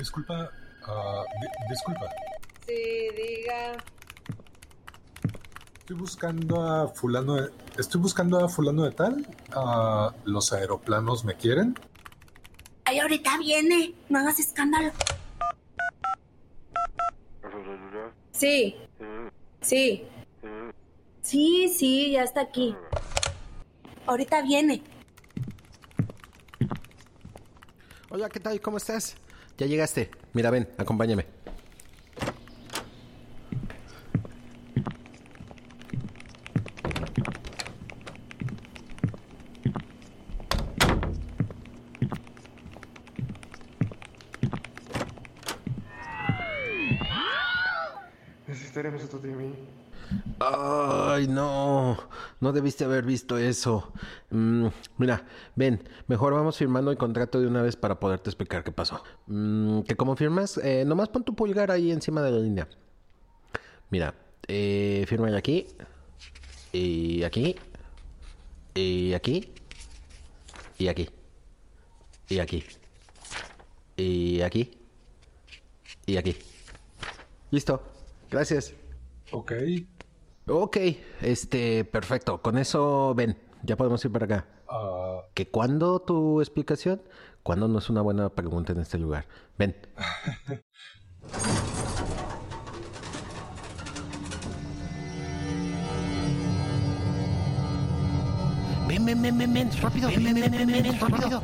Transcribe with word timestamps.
disculpa. 0.00 0.50
di- 1.40 1.68
disculpa. 1.70 2.06
Sí, 2.66 3.08
diga. 3.16 3.72
Estoy 5.78 5.96
buscando 5.96 6.62
a 6.62 6.88
fulano 6.88 7.34
de... 7.36 7.50
Estoy 7.78 8.00
buscando 8.00 8.42
a 8.44 8.48
fulano 8.48 8.84
de 8.84 8.92
tal. 8.92 9.26
Ah, 9.52 10.14
¿Los 10.24 10.52
aeroplanos 10.52 11.24
me 11.24 11.34
quieren? 11.36 11.74
Ay, 12.84 12.98
ahorita 13.00 13.36
viene. 13.38 13.94
No 14.08 14.18
hagas 14.20 14.38
escándalo. 14.40 14.90
Sí. 18.32 18.76
Sí. 19.60 20.04
Sí, 21.22 21.68
sí, 21.68 22.12
ya 22.12 22.22
está 22.22 22.40
aquí. 22.40 22.74
Ahorita 24.06 24.42
viene. 24.42 24.82
Hola, 28.10 28.28
¿qué 28.28 28.40
tal? 28.40 28.60
¿Cómo 28.60 28.78
estás? 28.78 29.14
Ya 29.60 29.66
llegaste. 29.66 30.10
Mira, 30.32 30.50
ven, 30.50 30.66
acompáñame. 30.78 31.26
Necesitaremos 48.46 49.04
otro 49.04 49.18
de 49.18 49.28
mí. 49.28 49.54
Ay, 50.38 51.28
no. 51.28 51.98
No 52.40 52.52
debiste 52.52 52.84
haber 52.84 53.04
visto 53.04 53.36
eso. 53.38 53.92
Mm, 54.30 54.66
mira, 54.98 55.26
ven, 55.56 55.82
mejor 56.06 56.32
vamos 56.32 56.56
firmando 56.56 56.90
el 56.90 56.96
contrato 56.96 57.40
de 57.40 57.46
una 57.46 57.62
vez 57.62 57.76
para 57.76 58.00
poderte 58.00 58.30
explicar 58.30 58.64
qué 58.64 58.72
pasó. 58.72 59.02
Mm, 59.26 59.80
que 59.82 59.96
como 59.96 60.16
firmas, 60.16 60.58
eh, 60.58 60.84
nomás 60.86 61.08
pon 61.08 61.24
tu 61.24 61.34
pulgar 61.34 61.70
ahí 61.70 61.90
encima 61.90 62.22
de 62.22 62.30
la 62.30 62.38
línea. 62.38 62.68
Mira, 63.90 64.14
eh, 64.48 65.04
firma 65.08 65.36
aquí. 65.36 65.66
Y 66.72 67.22
aquí. 67.24 67.56
Y 68.74 69.12
aquí. 69.12 69.52
Y 70.78 70.88
aquí. 70.88 71.10
Y 72.28 72.38
aquí. 72.38 72.64
Y 73.96 74.40
aquí. 74.40 74.70
Y 76.06 76.16
aquí. 76.16 76.36
Listo. 77.50 77.82
Gracias. 78.30 78.72
Ok. 79.32 79.52
Ok, 80.52 80.78
este, 81.22 81.84
perfecto. 81.84 82.42
Con 82.42 82.58
eso, 82.58 83.14
ven, 83.14 83.38
ya 83.62 83.76
podemos 83.76 84.04
ir 84.04 84.10
para 84.10 84.24
acá. 84.24 84.46
Ah, 84.68 85.20
¿Que 85.32 85.48
cuándo 85.48 86.00
tu 86.00 86.40
explicación? 86.40 87.00
¿Cuándo 87.44 87.68
no 87.68 87.78
es 87.78 87.88
una 87.88 88.02
buena 88.02 88.30
pregunta 88.30 88.72
en 88.72 88.80
este 88.80 88.98
lugar? 88.98 89.26
Ven. 89.56 89.76
Ven, 98.88 99.06
ven, 99.06 99.22
ven, 99.22 99.38
ven, 99.38 99.54
ven, 99.54 99.70
rápido, 99.80 100.08
ven, 100.08 100.24
ven, 100.24 100.34
ven, 100.34 100.50
ven, 100.50 100.66
ven, 100.66 100.82
ven, 100.82 100.98
rápido. 100.98 101.40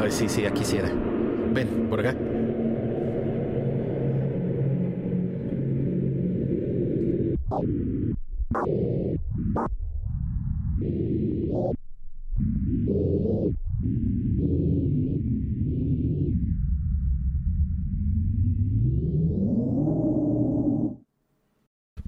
Ay, 0.00 0.10
sí, 0.10 0.28
sí, 0.28 0.44
aquí 0.44 0.64
sí 0.64 0.76
era. 0.76 0.90
Ven, 1.52 1.88
por 1.88 2.00
acá. 2.00 2.16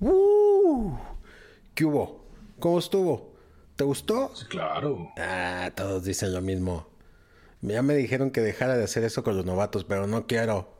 ¡Uh! 0.00 0.92
¿Qué 1.74 1.84
hubo? 1.84 2.27
¿Cómo 2.58 2.78
estuvo? 2.78 3.34
¿Te 3.76 3.84
gustó? 3.84 4.32
Claro. 4.48 5.12
Ah, 5.16 5.70
todos 5.74 6.04
dicen 6.04 6.32
lo 6.32 6.40
mismo. 6.40 6.88
Ya 7.60 7.82
me 7.82 7.94
dijeron 7.94 8.30
que 8.30 8.40
dejara 8.40 8.76
de 8.76 8.84
hacer 8.84 9.04
eso 9.04 9.22
con 9.22 9.36
los 9.36 9.44
novatos, 9.44 9.84
pero 9.84 10.06
no 10.06 10.26
quiero. 10.26 10.74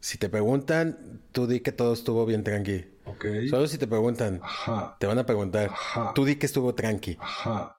Si 0.00 0.18
te 0.18 0.28
preguntan, 0.28 1.22
tú 1.32 1.46
di 1.46 1.60
que 1.60 1.72
todo 1.72 1.92
estuvo 1.92 2.26
bien 2.26 2.44
tranqui. 2.44 2.86
Ok. 3.06 3.24
Solo 3.48 3.66
si 3.66 3.78
te 3.78 3.86
preguntan, 3.86 4.40
Ajá. 4.42 4.96
te 4.98 5.06
van 5.06 5.18
a 5.18 5.26
preguntar. 5.26 5.70
Ajá. 5.70 6.12
Tú 6.14 6.24
di 6.24 6.36
que 6.36 6.46
estuvo 6.46 6.74
tranqui. 6.74 7.16
Ajá. 7.20 7.78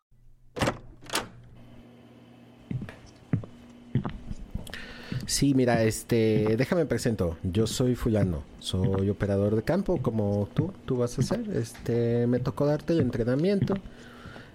Sí, 5.28 5.54
mira, 5.56 5.84
este, 5.84 6.56
déjame 6.58 6.86
presento. 6.86 7.38
Yo 7.44 7.66
soy 7.68 7.96
fulano, 7.96 8.44
soy 8.60 9.10
operador 9.10 9.56
de 9.56 9.64
campo, 9.64 10.00
como 10.02 10.48
tú, 10.54 10.72
tú 10.86 10.98
vas 10.98 11.18
a 11.18 11.22
hacer. 11.22 11.46
Este, 11.56 12.28
me 12.28 12.40
tocó 12.40 12.66
darte 12.66 12.94
el 12.94 13.02
entrenamiento. 13.02 13.74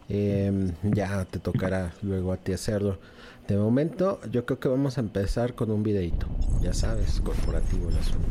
Em, 0.08 0.72
ya 0.82 1.24
te 1.24 1.38
tocará 1.38 1.92
luego 2.02 2.32
a 2.32 2.36
ti 2.36 2.52
hacerlo. 2.52 2.98
De 3.48 3.56
momento, 3.56 4.20
yo 4.30 4.44
creo 4.46 4.60
que 4.60 4.68
vamos 4.68 4.96
a 4.96 5.00
empezar 5.00 5.54
con 5.54 5.70
un 5.70 5.82
videito. 5.82 6.26
Ya 6.62 6.72
sabes, 6.72 7.20
corporativo 7.20 7.88
el 7.88 7.96
asunto. 7.96 8.28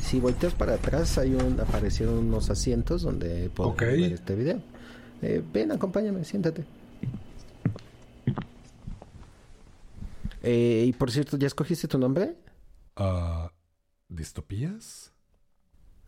Si 0.00 0.20
volteas 0.20 0.52
para 0.54 0.74
atrás, 0.74 1.16
hay 1.18 1.34
un, 1.34 1.58
aparecieron 1.60 2.18
unos 2.18 2.50
asientos 2.50 3.02
donde 3.02 3.50
puedes 3.54 3.72
Ok. 3.72 3.80
ver 3.82 4.12
este 4.12 4.34
video. 4.34 4.58
Eh, 5.22 5.42
ven, 5.52 5.72
acompáñame, 5.72 6.24
siéntate. 6.24 6.64
Eh, 10.46 10.84
y 10.88 10.92
por 10.92 11.10
cierto, 11.10 11.38
¿ya 11.38 11.46
escogiste 11.46 11.88
tu 11.88 11.98
nombre? 11.98 12.36
Ah, 12.96 13.50
¿Distopías? 14.08 15.10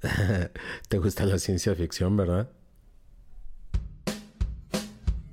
Te 0.89 0.99
gusta 0.99 1.25
la 1.25 1.39
ciencia 1.39 1.75
ficción, 1.75 2.19
¿verdad? 2.19 2.51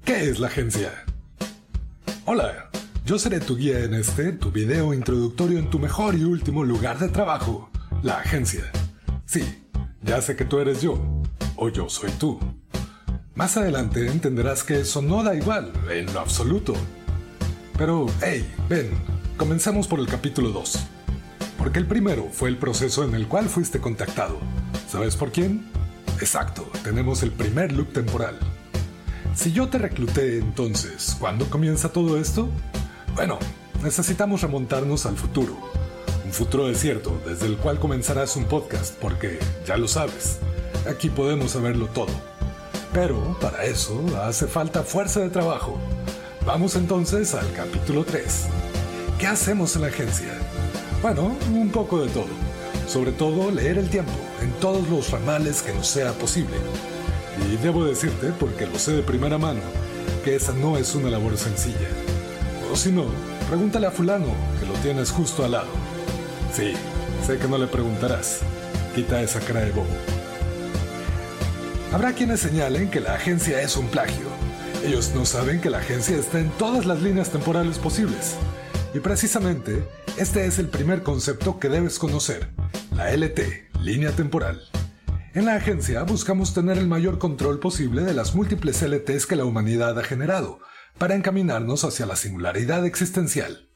¿Qué 0.06 0.30
es 0.30 0.40
la 0.40 0.48
agencia? 0.48 1.04
Hola, 2.26 2.70
yo 3.06 3.20
seré 3.20 3.42
tu 3.42 3.58
guía 3.58 3.80
en 3.84 3.94
este, 3.94 4.32
tu 4.32 4.52
video 4.52 4.94
introductorio 4.94 5.60
en 5.60 5.70
tu 5.70 5.80
mejor 5.80 6.16
y 6.16 6.24
último 6.24 6.64
lugar 6.64 6.98
de 6.98 7.10
trabajo, 7.10 7.70
la 8.04 8.20
agencia. 8.20 8.72
Sí, 9.26 9.66
ya 10.02 10.22
sé 10.22 10.38
que 10.38 10.46
tú 10.46 10.60
eres 10.60 10.82
yo, 10.82 11.22
o 11.58 11.68
yo 11.68 11.90
soy 11.90 12.12
tú. 12.12 12.40
Más 13.36 13.58
adelante 13.58 14.08
entenderás 14.08 14.64
que 14.64 14.80
eso 14.80 15.02
no 15.02 15.24
da 15.24 15.36
igual, 15.36 15.74
en 15.90 16.14
lo 16.14 16.22
absoluto. 16.22 16.74
Pero, 17.78 18.06
hey, 18.22 18.54
ven, 18.70 18.92
comencemos 19.38 19.88
por 19.88 20.00
el 20.00 20.08
capítulo 20.08 20.50
2. 20.50 20.80
Porque 21.58 21.80
el 21.80 21.88
primero 21.88 22.30
fue 22.32 22.50
el 22.50 22.58
proceso 22.58 23.04
en 23.04 23.16
el 23.16 23.28
cual 23.28 23.50
fuiste 23.50 23.80
contactado. 23.80 24.38
¿Sabes 24.88 25.16
por 25.16 25.32
quién? 25.32 25.66
Exacto, 26.20 26.70
tenemos 26.84 27.24
el 27.24 27.32
primer 27.32 27.72
loop 27.72 27.94
temporal. 27.94 28.38
Si 29.36 29.52
yo 29.52 29.70
te 29.70 29.80
recluté 29.80 30.38
entonces, 30.38 31.18
¿cuándo 31.20 31.50
comienza 31.50 31.92
todo 31.92 32.20
esto? 32.20 32.48
Bueno, 33.16 33.40
necesitamos 33.82 34.42
remontarnos 34.42 35.08
al 35.08 35.18
futuro. 35.18 35.58
Un 36.26 36.32
futuro 36.32 36.68
desierto 36.68 37.20
desde 37.26 37.48
el 37.48 37.58
cual 37.58 37.80
comenzarás 37.80 38.36
un 38.36 38.46
podcast 38.46 38.96
porque, 39.00 39.40
ya 39.66 39.78
lo 39.78 39.88
sabes, 39.88 40.38
aquí 40.88 41.10
podemos 41.10 41.52
saberlo 41.52 41.88
todo. 41.88 42.12
Pero 42.94 43.36
para 43.42 43.66
eso 43.66 44.06
hace 44.24 44.46
falta 44.46 44.84
fuerza 44.84 45.22
de 45.22 45.30
trabajo. 45.30 45.80
Vamos 46.46 46.76
entonces 46.76 47.34
al 47.36 47.50
capítulo 47.54 48.04
3. 48.04 48.48
¿Qué 49.18 49.28
hacemos 49.28 49.78
en 49.78 49.84
la 49.84 49.88
agencia? 49.88 50.34
Bueno, 51.02 51.38
un 51.54 51.70
poco 51.70 52.04
de 52.04 52.10
todo. 52.10 52.28
Sobre 52.86 53.14
todo 53.14 53.50
leer 53.50 53.78
el 53.78 53.90
tiempo 53.90 54.12
en 54.42 54.52
todos 54.60 54.90
los 54.90 55.10
ramales 55.10 55.62
que 55.62 55.74
nos 55.74 55.88
sea 55.88 56.12
posible. 56.12 56.58
Y 57.48 57.56
debo 57.64 57.86
decirte, 57.86 58.34
porque 58.38 58.68
lo 58.68 58.78
sé 58.78 58.92
de 58.92 59.04
primera 59.04 59.38
mano, 59.38 59.62
que 60.26 60.36
esa 60.36 60.52
no 60.52 60.76
es 60.76 60.94
una 60.96 61.10
labor 61.10 61.38
sencilla. 61.38 61.88
O 62.70 62.76
si 62.76 62.92
no, 62.92 63.06
pregúntale 63.48 63.88
a 63.88 63.92
fulano, 63.92 64.28
que 64.60 64.66
lo 64.66 64.74
tienes 64.74 65.12
justo 65.12 65.46
al 65.46 65.54
lado. 65.54 65.72
Sí, 66.54 66.74
sé 67.26 67.38
que 67.38 67.48
no 67.48 67.58
le 67.58 67.68
preguntarás. 67.68 68.40
Quita 68.94 69.22
esa 69.22 69.40
cara 69.40 69.62
de 69.62 69.72
bobo. 69.72 69.88
Habrá 71.94 72.12
quienes 72.12 72.42
señalen 72.42 72.90
que 72.90 73.00
la 73.00 73.14
agencia 73.14 73.62
es 73.62 73.78
un 73.78 73.88
plagio. 73.88 74.33
Ellos 74.84 75.14
no 75.16 75.26
saben 75.26 75.62
que 75.62 75.70
la 75.70 75.78
agencia 75.78 76.18
está 76.18 76.42
en 76.42 76.50
todas 76.52 76.86
las 76.86 77.02
líneas 77.02 77.30
temporales 77.30 77.80
posibles. 77.80 78.36
Y 78.94 79.00
precisamente, 79.00 79.84
Este 80.18 80.46
es 80.46 80.60
el 80.60 80.68
primer 80.68 81.02
concepto 81.02 81.58
que 81.58 81.70
debes 81.70 81.98
conocer, 81.98 82.50
la 82.96 83.12
LT, 83.12 83.72
línea 83.82 84.12
temporal. 84.12 84.62
En 85.34 85.46
la 85.46 85.56
agencia 85.56 86.04
buscamos 86.04 86.54
tener 86.54 86.78
el 86.78 86.88
mayor 86.88 87.18
control 87.18 87.60
posible 87.60 88.04
de 88.04 88.14
las 88.14 88.36
múltiples 88.36 88.84
LTs 88.84 89.26
que 89.26 89.36
la 89.36 89.46
humanidad 89.46 89.98
ha 89.98 90.04
generado, 90.04 90.60
para 91.00 91.16
encaminarnos 91.16 91.84
hacia 91.84 92.06
la 92.06 92.16
singularidad 92.16 92.86
existencial. 92.86 93.70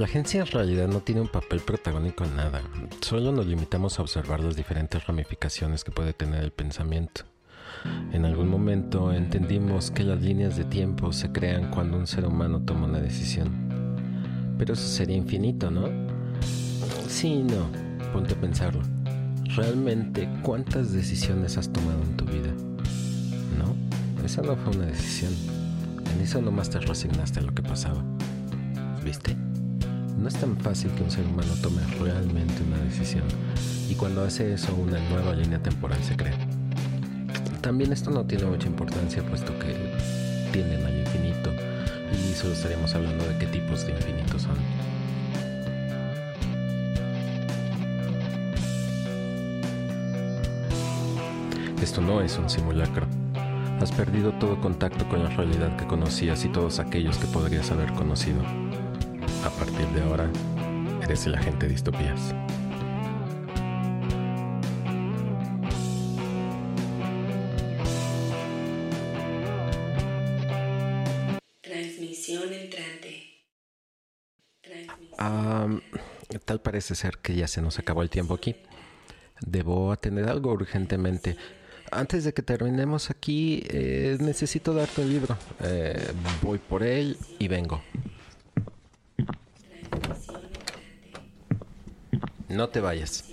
La 0.00 0.06
agencia 0.06 0.40
en 0.40 0.46
realidad 0.46 0.88
no 0.88 1.00
tiene 1.00 1.20
un 1.20 1.28
papel 1.28 1.60
protagónico 1.60 2.24
en 2.24 2.34
nada, 2.34 2.62
solo 3.02 3.32
nos 3.32 3.46
limitamos 3.46 3.98
a 3.98 4.02
observar 4.02 4.40
las 4.40 4.56
diferentes 4.56 5.06
ramificaciones 5.06 5.84
que 5.84 5.90
puede 5.90 6.14
tener 6.14 6.42
el 6.42 6.52
pensamiento. 6.52 7.24
En 8.10 8.24
algún 8.24 8.48
momento 8.48 9.12
entendimos 9.12 9.90
que 9.90 10.02
las 10.02 10.22
líneas 10.22 10.56
de 10.56 10.64
tiempo 10.64 11.12
se 11.12 11.30
crean 11.32 11.70
cuando 11.70 11.98
un 11.98 12.06
ser 12.06 12.24
humano 12.24 12.62
toma 12.62 12.86
una 12.86 12.98
decisión. 12.98 13.50
Pero 14.56 14.72
eso 14.72 14.88
sería 14.88 15.18
infinito, 15.18 15.70
¿no? 15.70 15.90
Sí, 17.06 17.42
no. 17.42 17.68
Ponte 18.14 18.32
a 18.32 18.40
pensarlo. 18.40 18.80
¿Realmente 19.54 20.30
cuántas 20.40 20.94
decisiones 20.94 21.58
has 21.58 21.70
tomado 21.70 22.02
en 22.04 22.16
tu 22.16 22.24
vida? 22.24 22.54
No, 23.58 23.76
esa 24.24 24.40
no 24.40 24.56
fue 24.56 24.76
una 24.76 24.86
decisión. 24.86 25.34
En 26.14 26.22
eso 26.22 26.40
nomás 26.40 26.70
te 26.70 26.80
resignaste 26.80 27.40
a 27.40 27.42
lo 27.42 27.54
que 27.54 27.62
pasaba. 27.62 28.02
¿Viste? 29.04 29.36
No 30.20 30.28
es 30.28 30.34
tan 30.34 30.54
fácil 30.58 30.90
que 30.90 31.02
un 31.02 31.10
ser 31.10 31.24
humano 31.24 31.54
tome 31.62 31.80
realmente 31.98 32.62
una 32.62 32.76
decisión. 32.84 33.24
Y 33.88 33.94
cuando 33.94 34.22
hace 34.22 34.52
eso, 34.52 34.74
una 34.74 35.00
nueva 35.08 35.34
línea 35.34 35.58
temporal 35.62 35.98
se 36.04 36.14
crea. 36.14 36.36
También 37.62 37.90
esto 37.90 38.10
no 38.10 38.26
tiene 38.26 38.44
mucha 38.44 38.66
importancia 38.66 39.22
puesto 39.22 39.58
que 39.58 39.74
tienden 40.52 40.84
al 40.84 40.98
infinito 40.98 41.50
y 42.12 42.34
solo 42.34 42.52
estaríamos 42.52 42.94
hablando 42.94 43.24
de 43.26 43.38
qué 43.38 43.46
tipos 43.46 43.86
de 43.86 43.92
infinitos 43.92 44.42
son. 44.42 44.56
Esto 51.82 52.02
no 52.02 52.20
es 52.20 52.36
un 52.36 52.50
simulacro. 52.50 53.06
Has 53.80 53.90
perdido 53.90 54.32
todo 54.32 54.60
contacto 54.60 55.08
con 55.08 55.24
la 55.24 55.30
realidad 55.30 55.76
que 55.78 55.86
conocías 55.86 56.44
y 56.44 56.48
todos 56.48 56.78
aquellos 56.78 57.16
que 57.16 57.26
podrías 57.26 57.70
haber 57.70 57.90
conocido. 57.94 58.42
A 59.44 59.50
partir 59.50 59.86
de 59.88 60.02
ahora, 60.02 60.30
eres 61.02 61.26
el 61.26 61.34
agente 61.34 61.66
de 61.66 61.72
distopías. 61.72 62.34
tal 76.50 76.60
parece 76.60 76.96
ser 76.96 77.18
que 77.18 77.36
ya 77.36 77.46
se 77.46 77.62
nos 77.62 77.78
acabó 77.78 78.02
el 78.02 78.10
tiempo 78.10 78.34
aquí. 78.34 78.56
Debo 79.40 79.92
atender 79.92 80.28
algo 80.28 80.52
urgentemente. 80.52 81.36
Antes 81.92 82.24
de 82.24 82.34
que 82.34 82.42
terminemos 82.42 83.08
aquí, 83.08 83.62
eh, 83.68 84.18
necesito 84.18 84.74
darte 84.74 85.02
un 85.02 85.10
libro. 85.10 85.38
Eh, 85.62 86.12
voy 86.42 86.58
por 86.58 86.82
él 86.82 87.16
y 87.38 87.46
vengo. 87.46 87.80
No 92.50 92.68
te 92.68 92.80
vayas. 92.80 93.29